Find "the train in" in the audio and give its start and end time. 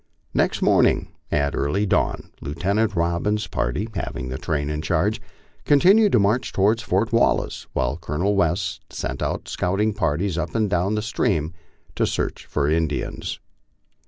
4.29-4.81